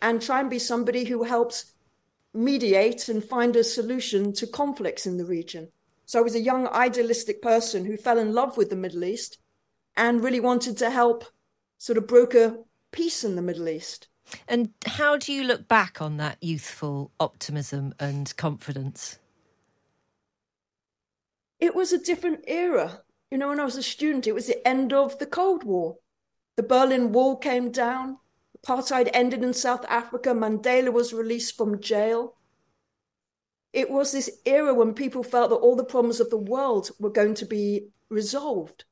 [0.00, 1.72] and try and be somebody who helps
[2.34, 5.68] mediate and find a solution to conflicts in the region.
[6.06, 9.38] So I was a young idealistic person who fell in love with the Middle East
[9.96, 11.24] and really wanted to help
[11.78, 12.58] sort of broker
[12.92, 14.08] peace in the Middle East.
[14.48, 19.18] And how do you look back on that youthful optimism and confidence?
[21.58, 23.02] It was a different era.
[23.30, 25.96] You know, when I was a student, it was the end of the Cold War.
[26.56, 28.18] The Berlin Wall came down,
[28.58, 32.36] apartheid ended in South Africa, Mandela was released from jail.
[33.72, 37.10] It was this era when people felt that all the problems of the world were
[37.10, 38.84] going to be resolved.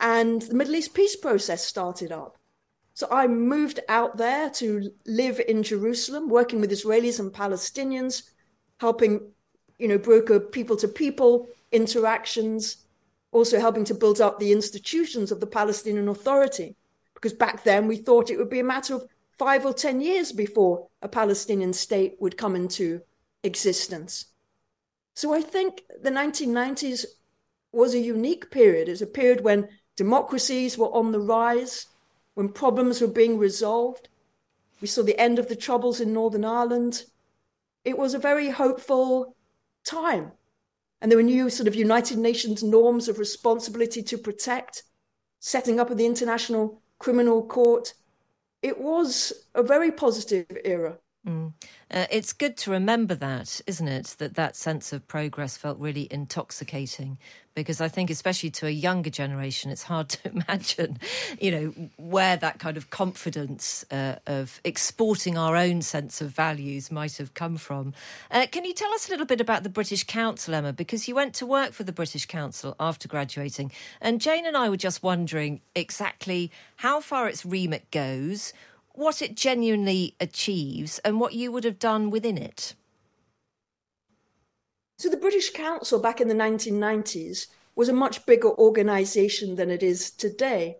[0.00, 2.38] And the Middle East peace process started up.
[2.94, 8.30] So I moved out there to live in Jerusalem, working with Israelis and Palestinians,
[8.78, 9.30] helping,
[9.78, 12.78] you know, broker people to people interactions,
[13.32, 16.76] also helping to build up the institutions of the Palestinian Authority.
[17.14, 19.06] Because back then we thought it would be a matter of
[19.38, 23.00] five or 10 years before a Palestinian state would come into
[23.42, 24.26] existence.
[25.14, 27.04] So I think the 1990s
[27.72, 28.88] was a unique period.
[28.88, 29.68] It's a period when
[30.00, 31.86] democracies were on the rise
[32.32, 34.08] when problems were being resolved.
[34.80, 37.04] We saw the end of the troubles in Northern Ireland.
[37.84, 39.36] It was a very hopeful
[39.84, 40.32] time.
[41.02, 44.84] And there were new sort of United Nations norms of responsibility to protect,
[45.38, 47.92] setting up of the International Criminal Court.
[48.62, 50.96] It was a very positive era.
[51.26, 51.52] Mm.
[51.90, 54.16] Uh, it's good to remember that, isn't it?
[54.18, 57.18] That that sense of progress felt really intoxicating
[57.54, 60.98] because I think, especially to a younger generation, it's hard to imagine,
[61.38, 66.90] you know, where that kind of confidence uh, of exporting our own sense of values
[66.90, 67.92] might have come from.
[68.30, 70.72] Uh, can you tell us a little bit about the British Council, Emma?
[70.72, 74.68] Because you went to work for the British Council after graduating, and Jane and I
[74.68, 78.52] were just wondering exactly how far its remit goes,
[79.00, 82.74] what it genuinely achieves, and what you would have done within it.
[84.98, 89.82] So the British Council back in the 1990s was a much bigger organization than it
[89.82, 90.76] is today.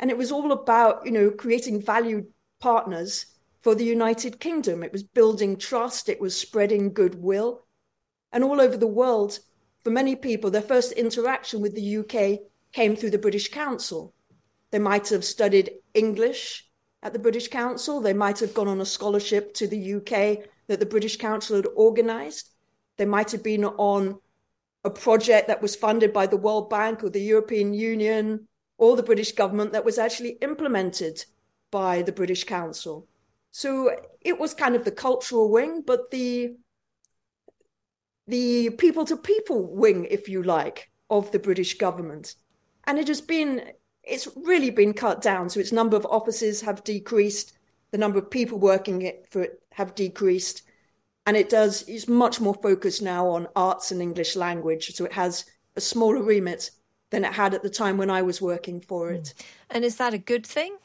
[0.00, 2.26] And it was all about, you know, creating valued
[2.58, 3.26] partners
[3.60, 4.82] for the United Kingdom.
[4.82, 7.62] It was building trust, it was spreading goodwill.
[8.32, 9.38] And all over the world,
[9.84, 12.40] for many people, their first interaction with the UK
[12.72, 14.12] came through the British Council.
[14.72, 16.66] They might have studied English
[17.02, 20.78] at the British Council, they might have gone on a scholarship to the UK that
[20.78, 22.50] the British Council had organized.
[22.96, 24.20] They might have been on
[24.84, 28.46] a project that was funded by the World Bank or the European Union
[28.78, 31.24] or the British government that was actually implemented
[31.70, 33.08] by the British Council.
[33.50, 36.56] So it was kind of the cultural wing, but the
[38.28, 42.36] the people to people wing, if you like, of the British government.
[42.84, 45.48] And it has been it's really been cut down.
[45.48, 47.52] So its number of offices have decreased,
[47.92, 50.62] the number of people working it for it have decreased
[51.26, 55.12] and it does is much more focused now on arts and english language so it
[55.12, 55.44] has
[55.76, 56.70] a smaller remit
[57.10, 59.44] than it had at the time when i was working for it hmm.
[59.70, 60.76] and is that a good thing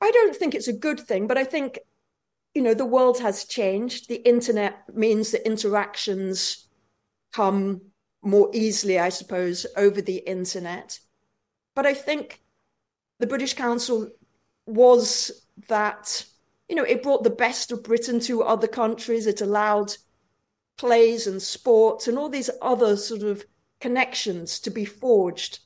[0.00, 1.78] i don't think it's a good thing but i think
[2.54, 6.68] you know the world has changed the internet means that interactions
[7.32, 7.80] come
[8.22, 10.98] more easily i suppose over the internet
[11.74, 12.40] but i think
[13.18, 14.08] the british council
[14.66, 16.24] was that
[16.72, 19.26] you know, it brought the best of Britain to other countries.
[19.26, 19.94] It allowed
[20.78, 23.44] plays and sports and all these other sort of
[23.78, 25.58] connections to be forged.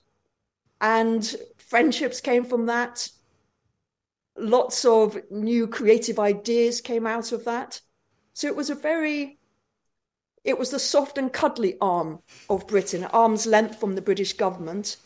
[0.80, 1.24] And
[1.58, 3.08] friendships came from that.
[4.36, 7.80] Lots of new creative ideas came out of that.
[8.32, 9.38] So it was a very,
[10.46, 14.96] it was the soft and cuddly arm of Britain, arm's length from the British government,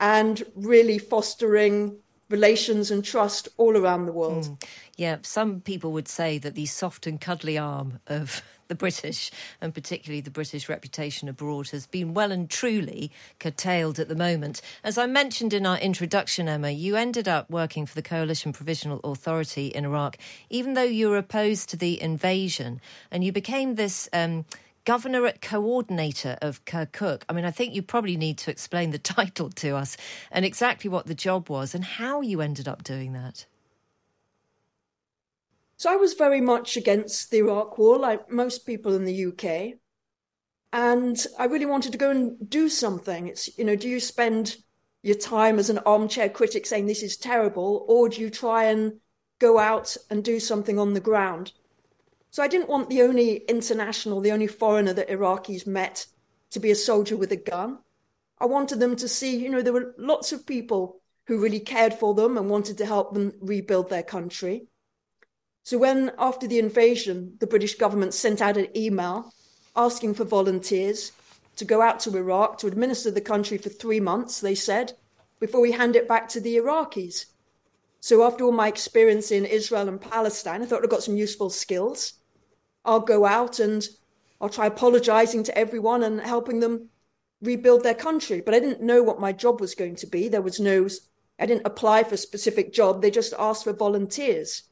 [0.00, 1.96] and really fostering
[2.28, 4.44] relations and trust all around the world.
[4.44, 4.64] Mm.
[4.96, 9.74] Yeah, some people would say that the soft and cuddly arm of the British, and
[9.74, 14.60] particularly the British reputation abroad, has been well and truly curtailed at the moment.
[14.82, 19.00] As I mentioned in our introduction, Emma, you ended up working for the Coalition Provisional
[19.04, 20.18] Authority in Iraq,
[20.50, 24.08] even though you were opposed to the invasion, and you became this.
[24.12, 24.44] Um,
[24.86, 27.22] Governorate Coordinator of Kirkuk.
[27.28, 29.96] I mean, I think you probably need to explain the title to us
[30.30, 33.46] and exactly what the job was and how you ended up doing that.
[35.76, 39.78] So I was very much against the Iraq War, like most people in the UK.
[40.72, 43.26] And I really wanted to go and do something.
[43.26, 44.56] It's, you know, do you spend
[45.02, 49.00] your time as an armchair critic saying this is terrible, or do you try and
[49.38, 51.52] go out and do something on the ground?
[52.36, 56.06] So I didn't want the only international, the only foreigner that Iraqis met
[56.50, 57.78] to be a soldier with a gun.
[58.38, 61.94] I wanted them to see, you know, there were lots of people who really cared
[61.94, 64.66] for them and wanted to help them rebuild their country.
[65.62, 69.32] So when, after the invasion, the British government sent out an email
[69.74, 71.12] asking for volunteers
[71.56, 74.92] to go out to Iraq to administer the country for three months, they said,
[75.40, 77.24] before we hand it back to the Iraqis.
[78.00, 81.48] So after all my experience in Israel and Palestine, I thought I got some useful
[81.48, 82.12] skills.
[82.86, 83.86] I'll go out and
[84.40, 86.88] I'll try apologizing to everyone and helping them
[87.42, 88.40] rebuild their country.
[88.40, 90.28] But I didn't know what my job was going to be.
[90.28, 90.88] There was no,
[91.38, 93.02] I didn't apply for a specific job.
[93.02, 94.62] They just asked for volunteers.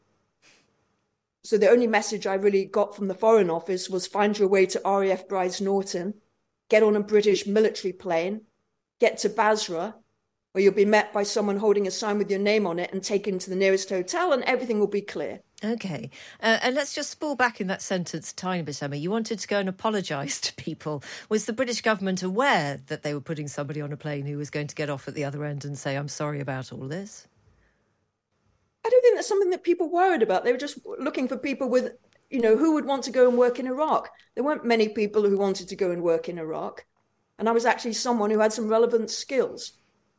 [1.42, 4.64] So the only message I really got from the Foreign Office was find your way
[4.66, 6.14] to RAF Brize Norton,
[6.70, 8.42] get on a British military plane,
[8.98, 9.96] get to Basra,
[10.54, 13.02] where you'll be met by someone holding a sign with your name on it and
[13.02, 15.40] taken to the nearest hotel, and everything will be clear.
[15.64, 16.10] Okay.
[16.40, 18.94] Uh, and let's just spool back in that sentence tiny bit, Emma.
[18.94, 21.02] You wanted to go and apologise to people.
[21.28, 24.48] Was the British government aware that they were putting somebody on a plane who was
[24.48, 27.26] going to get off at the other end and say, I'm sorry about all this?
[28.86, 30.44] I don't think that's something that people worried about.
[30.44, 31.94] They were just looking for people with,
[32.30, 34.08] you know, who would want to go and work in Iraq.
[34.36, 36.84] There weren't many people who wanted to go and work in Iraq.
[37.40, 39.72] And I was actually someone who had some relevant skills.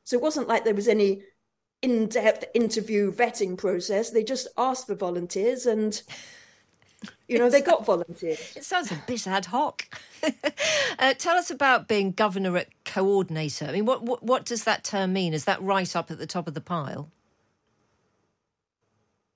[0.06, 1.24] So it wasn't like there was any
[1.82, 4.12] in depth interview vetting process.
[4.12, 6.02] They just asked for volunteers and.
[7.28, 8.56] You know, they got volunteers.
[8.56, 9.88] It sounds a bit ad hoc.
[11.00, 13.66] uh, tell us about being governorate coordinator.
[13.66, 15.34] I mean, what, what what does that term mean?
[15.34, 17.12] Is that right up at the top of the pile?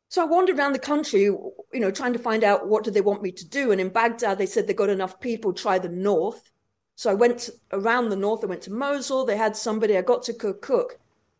[0.07, 3.01] So I wandered around the country, you know, trying to find out what do they
[3.01, 3.71] want me to do.
[3.71, 6.51] And in Baghdad, they said they got enough people, try the north.
[6.99, 8.43] So I went around the north.
[8.43, 9.23] I went to Mosul.
[9.23, 9.97] They had somebody.
[9.97, 10.95] I got to Kirkuk.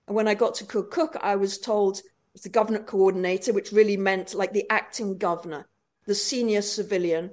[0.08, 2.02] And when I got to Kirkuk, I was told
[2.34, 5.68] it's the governorate coordinator, which really meant like the acting governor,
[6.06, 7.32] the senior civilian,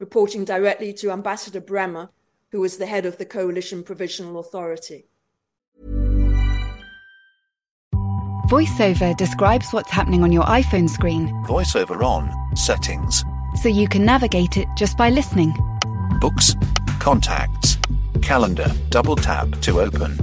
[0.00, 2.10] reporting directly to Ambassador Bremer,
[2.50, 5.06] who was the head of the coalition provisional authority.
[8.50, 11.28] VoiceOver describes what's happening on your iPhone screen.
[11.46, 13.24] VoiceOver on, settings,
[13.62, 15.54] so you can navigate it just by listening.
[16.20, 16.56] books,
[17.08, 17.78] contacts,
[18.20, 20.14] calendar, double tap to open.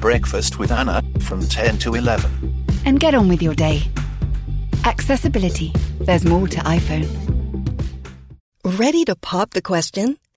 [0.00, 2.64] Breakfast with Anna from 10 to 11.
[2.86, 3.82] And get on with your day.
[4.86, 5.74] Accessibility.
[6.00, 7.06] There's more to iPhone.
[8.64, 10.16] Ready to pop the question?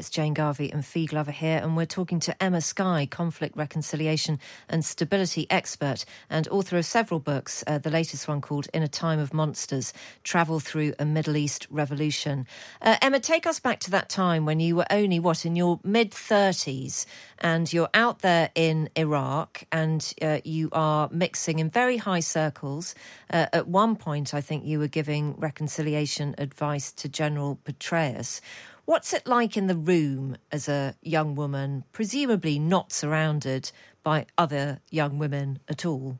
[0.00, 4.38] It's Jane Garvey and Fi Glover here, and we're talking to Emma Sky, conflict, reconciliation,
[4.68, 7.64] and stability expert, and author of several books.
[7.66, 11.66] Uh, the latest one called In a Time of Monsters Travel Through a Middle East
[11.68, 12.46] Revolution.
[12.80, 15.80] Uh, Emma, take us back to that time when you were only, what, in your
[15.82, 17.04] mid 30s,
[17.40, 22.94] and you're out there in Iraq, and uh, you are mixing in very high circles.
[23.32, 28.40] Uh, at one point, I think you were giving reconciliation advice to General Petraeus.
[28.88, 33.70] What's it like in the room as a young woman, presumably not surrounded
[34.02, 36.18] by other young women at all?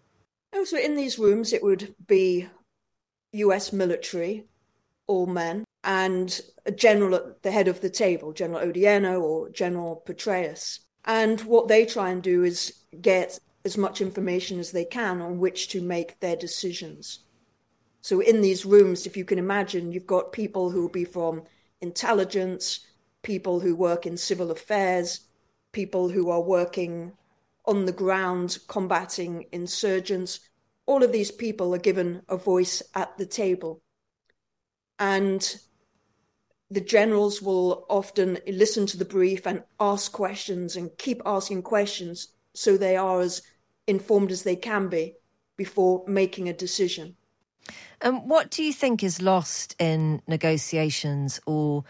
[0.52, 2.46] Oh, so in these rooms, it would be
[3.32, 4.44] US military,
[5.06, 10.02] all men, and a general at the head of the table, General Odierno or General
[10.04, 10.80] Petraeus.
[11.06, 15.38] And what they try and do is get as much information as they can on
[15.38, 17.20] which to make their decisions.
[18.02, 21.44] So in these rooms, if you can imagine, you've got people who will be from
[21.80, 22.80] intelligence,
[23.22, 25.20] people who work in civil affairs,
[25.72, 27.12] people who are working
[27.66, 30.40] on the ground combating insurgents.
[30.86, 33.82] All of these people are given a voice at the table.
[34.98, 35.56] And
[36.70, 42.28] the generals will often listen to the brief and ask questions and keep asking questions
[42.54, 43.42] so they are as
[43.86, 45.14] informed as they can be
[45.56, 47.16] before making a decision.
[48.00, 51.84] And what do you think is lost in negotiations or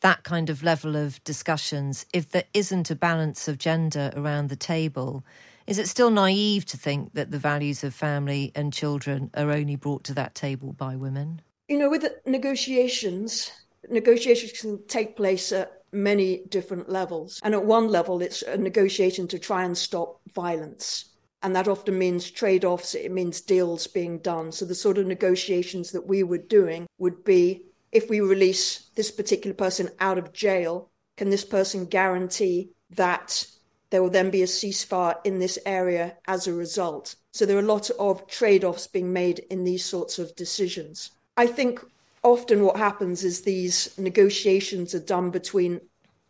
[0.00, 4.56] that kind of level of discussions if there isn't a balance of gender around the
[4.56, 5.24] table?
[5.66, 9.76] Is it still naive to think that the values of family and children are only
[9.76, 11.40] brought to that table by women?
[11.68, 13.52] You know, with negotiations,
[13.88, 17.40] negotiations can take place at many different levels.
[17.44, 21.11] And at one level, it's a negotiation to try and stop violence.
[21.42, 24.52] And that often means trade offs, it means deals being done.
[24.52, 29.10] So the sort of negotiations that we were doing would be if we release this
[29.10, 33.46] particular person out of jail, can this person guarantee that
[33.90, 37.16] there will then be a ceasefire in this area as a result?
[37.32, 41.10] So there are a lot of trade offs being made in these sorts of decisions.
[41.36, 41.84] I think
[42.22, 45.80] often what happens is these negotiations are done between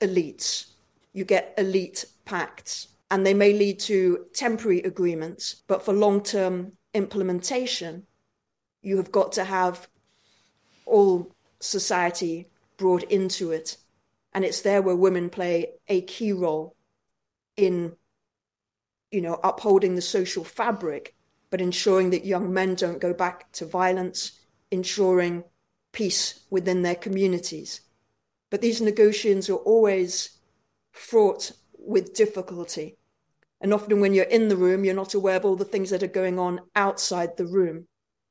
[0.00, 0.66] elites.
[1.12, 6.72] You get elite pacts, and they may lead to temporary agreements, but for long term
[6.94, 8.06] implementation,
[8.80, 9.86] you have got to have
[10.86, 12.48] all society
[12.78, 13.76] brought into it.
[14.32, 16.74] And it's there where women play a key role
[17.54, 17.92] in,
[19.10, 21.14] you know, upholding the social fabric,
[21.50, 24.40] but ensuring that young men don't go back to violence,
[24.70, 25.44] ensuring
[25.92, 27.82] peace within their communities.
[28.48, 30.38] But these negotiations are always
[30.92, 32.96] fraught with difficulty.
[33.62, 36.02] And often, when you're in the room, you're not aware of all the things that
[36.02, 37.86] are going on outside the room.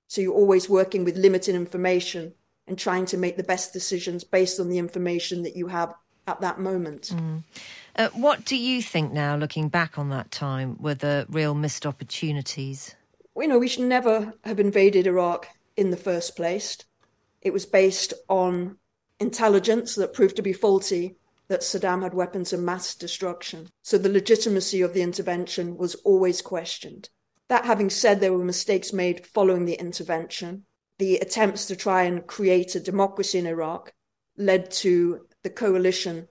[0.07, 2.33] So you're always working with limited information
[2.67, 5.93] and trying to make the best decisions based on the information that you have
[6.27, 7.13] at that moment.
[7.15, 7.43] Mm.
[7.95, 11.85] Uh, what do you think now, looking back on that time, were the real missed
[11.85, 12.93] opportunities?
[13.37, 16.77] You know, we should never have invaded Iraq in the first place.
[17.41, 18.77] It was based on
[19.19, 21.15] intelligence that proved to be faulty
[21.51, 23.67] that Saddam had weapons of mass destruction.
[23.81, 27.09] So the legitimacy of the intervention was always questioned.
[27.49, 30.63] That having said, there were mistakes made following the intervention.
[30.97, 33.91] The attempts to try and create a democracy in Iraq
[34.37, 36.29] led to the coalition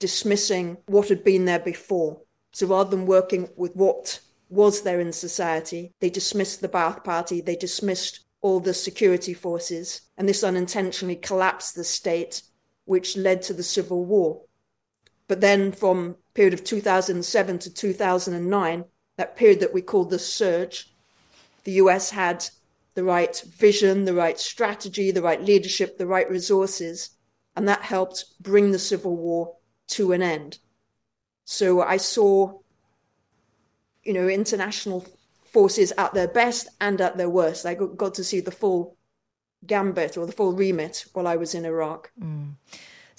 [0.00, 2.22] dismissing what had been there before.
[2.50, 7.40] So rather than working with what was there in society, they dismissed the Ba'ath Party,
[7.40, 12.42] they dismissed all the security forces, and this unintentionally collapsed the state,
[12.84, 14.42] which led to the civil war.
[15.28, 18.84] But then, from period of 2007 to 2009,
[19.16, 20.92] that period that we called the surge,
[21.64, 22.46] the US had
[22.94, 27.10] the right vision, the right strategy, the right leadership, the right resources,
[27.56, 29.56] and that helped bring the civil war
[29.88, 30.58] to an end.
[31.44, 32.58] So I saw,
[34.02, 35.06] you know, international
[35.44, 37.66] forces at their best and at their worst.
[37.66, 38.96] I got to see the full
[39.66, 42.10] gambit or the full remit while I was in Iraq.
[42.20, 42.52] Mm.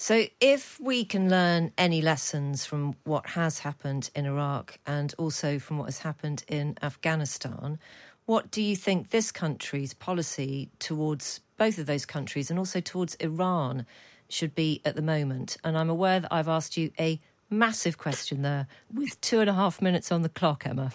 [0.00, 5.58] So, if we can learn any lessons from what has happened in Iraq and also
[5.58, 7.80] from what has happened in Afghanistan,
[8.24, 13.16] what do you think this country's policy towards both of those countries and also towards
[13.16, 13.86] Iran
[14.28, 15.56] should be at the moment?
[15.64, 17.20] And I'm aware that I've asked you a
[17.50, 20.92] massive question there with two and a half minutes on the clock, Emma.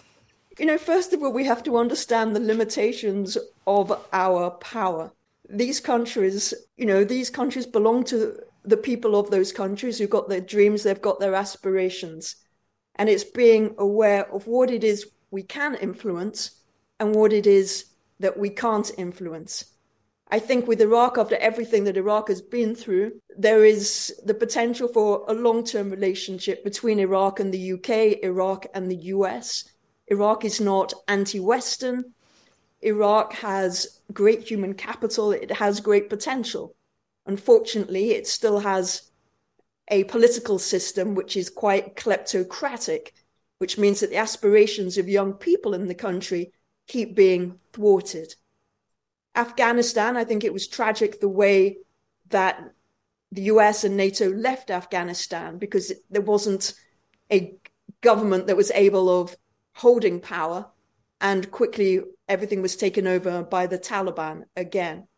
[0.58, 3.36] You know, first of all, we have to understand the limitations
[3.66, 5.12] of our power.
[5.50, 10.28] These countries, you know, these countries belong to the people of those countries who've got
[10.28, 12.36] their dreams, they've got their aspirations.
[12.96, 16.62] And it's being aware of what it is we can influence
[17.00, 17.86] and what it is
[18.20, 19.64] that we can't influence.
[20.28, 24.88] I think with Iraq, after everything that Iraq has been through, there is the potential
[24.88, 29.64] for a long term relationship between Iraq and the UK, Iraq and the US.
[30.08, 32.14] Iraq is not anti Western.
[32.80, 36.74] Iraq has great human capital, it has great potential.
[37.26, 39.10] Unfortunately, it still has
[39.88, 43.12] a political system which is quite kleptocratic,
[43.58, 46.52] which means that the aspirations of young people in the country
[46.86, 48.34] keep being thwarted.
[49.34, 51.78] Afghanistan, I think it was tragic the way
[52.28, 52.72] that
[53.32, 56.74] the US and NATO left Afghanistan because there wasn't
[57.32, 57.54] a
[58.00, 59.36] government that was able of
[59.74, 60.66] holding power,
[61.20, 65.08] and quickly everything was taken over by the Taliban again.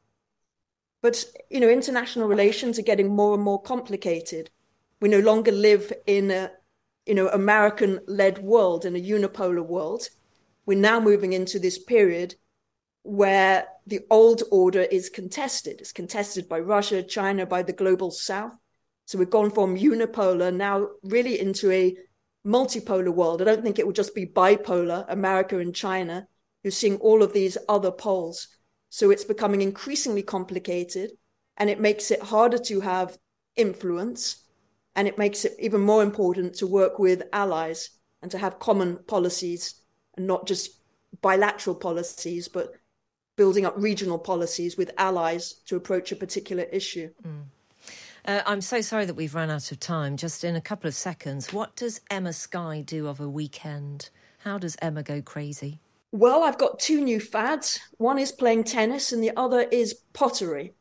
[1.06, 4.50] But, you know, international relations are getting more and more complicated.
[5.00, 6.50] We no longer live in a,
[7.06, 10.08] you know, American led world, in a unipolar world.
[10.66, 12.34] We're now moving into this period
[13.04, 15.80] where the old order is contested.
[15.80, 18.54] It's contested by Russia, China, by the global south.
[19.04, 21.96] So we've gone from unipolar now really into a
[22.44, 23.40] multipolar world.
[23.40, 26.26] I don't think it will just be bipolar, America and China.
[26.64, 28.48] You're seeing all of these other poles.
[28.96, 31.10] So it's becoming increasingly complicated
[31.58, 33.18] and it makes it harder to have
[33.54, 34.42] influence.
[34.94, 37.90] And it makes it even more important to work with allies
[38.22, 39.82] and to have common policies
[40.16, 40.80] and not just
[41.20, 42.72] bilateral policies, but
[43.36, 47.10] building up regional policies with allies to approach a particular issue.
[47.22, 47.42] Mm.
[48.24, 50.16] Uh, I'm so sorry that we've run out of time.
[50.16, 54.08] Just in a couple of seconds, what does Emma Sky do of a weekend?
[54.38, 55.80] How does Emma go crazy?
[56.16, 57.78] Well, I've got two new fads.
[57.98, 60.72] One is playing tennis, and the other is pottery.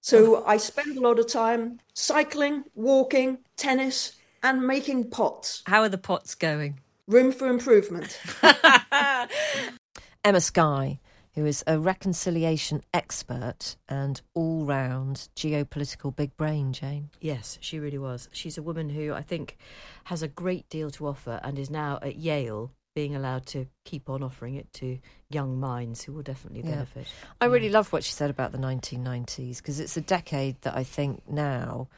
[0.00, 0.44] So oh.
[0.46, 5.62] I spend a lot of time cycling, walking, tennis, and making pots.
[5.66, 6.80] How are the pots going?
[7.06, 8.18] Room for improvement.
[10.24, 10.98] Emma Sky,
[11.34, 17.10] who is a reconciliation expert and all round geopolitical big brain, Jane.
[17.20, 18.30] Yes, she really was.
[18.32, 19.58] She's a woman who I think
[20.04, 24.10] has a great deal to offer and is now at Yale being allowed to keep
[24.10, 24.98] on offering it to
[25.30, 26.74] young minds who will definitely Yeah.
[26.76, 27.06] benefit.
[27.40, 30.84] I really love what she said about the 1990s because it's a decade that I
[30.84, 31.88] think now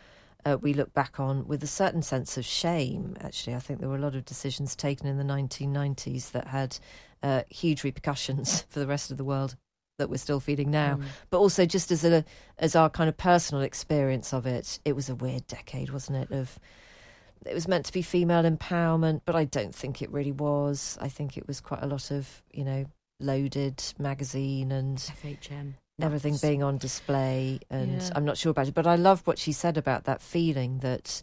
[0.44, 3.16] uh, we look back on with a certain sense of shame.
[3.20, 6.78] Actually, I think there were a lot of decisions taken in the 1990s that had
[7.20, 9.56] uh, huge repercussions for the rest of the world
[9.98, 11.00] that we're still feeling now.
[11.30, 12.24] But also, just as a
[12.58, 16.30] as our kind of personal experience of it, it was a weird decade, wasn't it?
[16.30, 16.60] Of
[17.46, 20.98] it was meant to be female empowerment, but I don't think it really was.
[21.00, 22.86] I think it was quite a lot of you know
[23.20, 25.74] loaded magazine and FHM.
[26.00, 26.42] everything nuts.
[26.42, 28.10] being on display and Yeah.
[28.16, 31.22] i'm not sure about it but i love what she said about that feeling that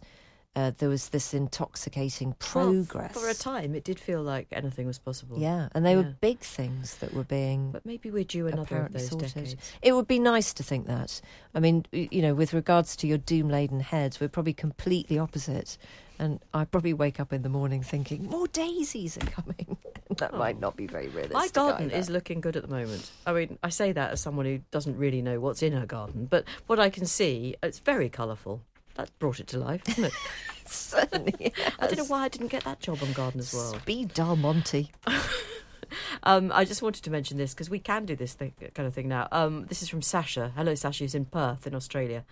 [0.56, 2.36] uh, there was this intoxicating Well,
[2.84, 5.38] progress for a time, it did feel like anything was possible.
[5.38, 5.98] yeah and they Yeah.
[5.98, 9.34] were big things that were being But maybe we're due another of those sorted.
[9.34, 9.56] decades.
[9.82, 11.20] It would be nice to think that.
[11.54, 15.76] I mean, you know, with regards to your doom laden heads, we're probably completely opposite.
[16.20, 19.78] And I probably wake up in the morning thinking, more daisies are coming.
[20.18, 20.60] that might oh.
[20.60, 21.32] not be very realistic.
[21.32, 21.96] My garden either.
[21.96, 23.10] is looking good at the moment.
[23.26, 26.26] I mean, I say that as someone who doesn't really know what's in her garden,
[26.26, 28.60] but what I can see, it's very colourful.
[28.96, 30.12] That brought it to life, isn't it?
[30.66, 31.54] certainly.
[31.78, 33.72] I don't know why I didn't get that job on Gardener's World.
[33.72, 33.80] well.
[33.80, 34.90] Speed Del Monte.
[36.22, 38.94] Um, I just wanted to mention this because we can do this thing, kind of
[38.94, 39.28] thing now.
[39.32, 40.52] Um, this is from Sasha.
[40.56, 42.24] Hello, Sasha, who's in Perth in Australia.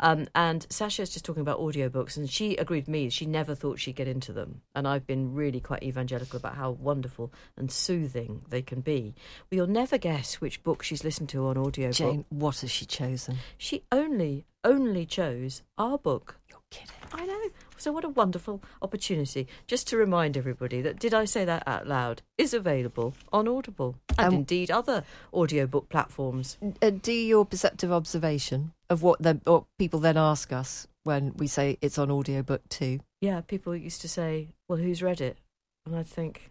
[0.00, 3.10] Um, and Sasha is just talking about audiobooks, and she agreed with me.
[3.10, 4.62] She never thought she'd get into them.
[4.74, 9.14] And I've been really quite evangelical about how wonderful and soothing they can be.
[9.50, 11.96] Well, you'll never guess which book she's listened to on audiobook.
[11.96, 13.38] Jane, what has she chosen?
[13.56, 16.37] She only, only chose our book.
[16.70, 16.94] Kidding.
[17.12, 17.40] I know.
[17.76, 19.46] So what a wonderful opportunity.
[19.66, 23.96] Just to remind everybody that Did I Say That Out Loud is available on Audible
[24.18, 26.58] and Um, indeed other audiobook platforms.
[26.82, 31.46] Uh, do your perceptive observation of what the what people then ask us when we
[31.46, 33.00] say it's on audiobook too.
[33.20, 35.38] Yeah, people used to say, well, who's read it?
[35.86, 36.50] And I'd think,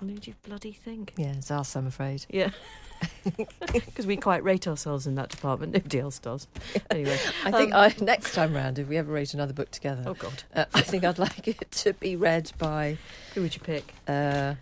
[0.00, 1.12] what did you bloody think?
[1.16, 2.26] Yeah, it's us, I'm afraid.
[2.28, 2.50] Yeah.
[3.72, 5.72] Because we quite rate ourselves in that department.
[5.72, 6.46] Nobody else does.
[6.90, 7.18] Anyway.
[7.46, 10.12] I think um, I, next time round, if we ever rate another book together, Oh,
[10.12, 10.42] God.
[10.54, 12.98] uh, I think I'd like it to be read by
[13.34, 13.94] Who would you pick?
[14.06, 14.56] uh,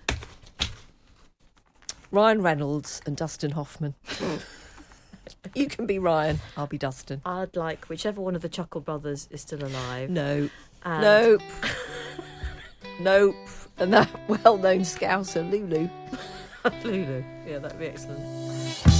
[2.12, 3.94] Ryan Reynolds and Dustin Hoffman.
[5.54, 7.20] you can be Ryan, I'll be Dustin.
[7.24, 10.10] I'd like whichever one of the Chuckle brothers is still alive.
[10.10, 10.48] No,
[10.84, 11.42] And nope,
[13.00, 13.34] nope.
[13.78, 15.88] And that well-known Scouser, Lulu.
[16.84, 17.24] Lulu.
[17.46, 18.97] Yeah, that'd be excellent.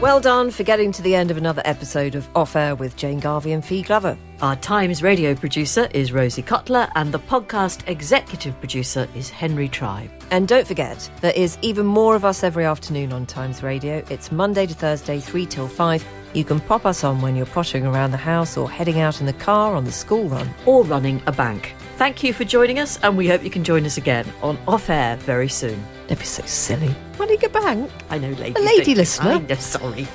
[0.00, 3.18] Well done for getting to the end of another episode of Off Air with Jane
[3.18, 4.18] Garvey and Fi Glover.
[4.42, 10.10] Our Times radio producer is Rosie Cutler, and the podcast executive producer is Henry Tribe.
[10.30, 14.04] And don't forget, there is even more of us every afternoon on Times Radio.
[14.10, 16.04] It's Monday to Thursday, 3 till 5.
[16.34, 19.26] You can pop us on when you're pottering around the house or heading out in
[19.26, 20.50] the car on the school run.
[20.66, 21.74] or running a bank.
[21.96, 24.90] Thank you for joining us, and we hope you can join us again on Off
[24.90, 25.82] Air very soon.
[26.08, 26.94] Don't be so silly.
[27.18, 27.90] Running a bank?
[28.10, 28.60] I know, lady.
[28.60, 29.30] A lady listener.
[29.30, 30.06] I know, sorry.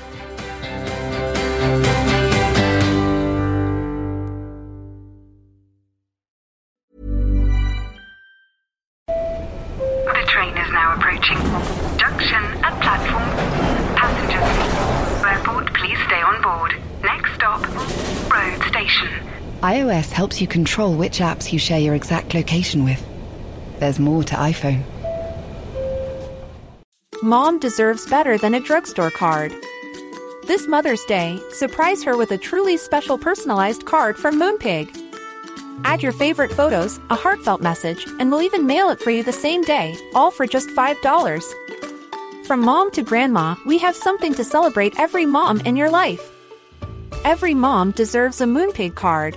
[20.22, 23.04] Helps you control which apps you share your exact location with.
[23.80, 24.84] There's more to iPhone.
[27.24, 29.52] Mom deserves better than a drugstore card.
[30.46, 34.86] This Mother's Day, surprise her with a truly special personalized card from Moonpig.
[35.82, 39.32] Add your favorite photos, a heartfelt message, and we'll even mail it for you the
[39.32, 42.46] same day, all for just $5.
[42.46, 46.30] From mom to grandma, we have something to celebrate every mom in your life.
[47.24, 49.36] Every mom deserves a Moonpig card.